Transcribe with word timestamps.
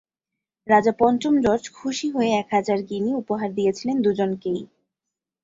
রাজা 0.67 0.93
পঞ্চম 0.99 1.33
জর্জ 1.41 1.63
খুশি 1.75 2.07
হয়ে 2.09 2.31
এক 2.33 2.47
হাজার 2.51 2.79
গিনি 2.89 3.11
উপহার 3.21 3.49
দিয়েছিলেন 3.53 3.97
দুজনকেই। 4.01 4.61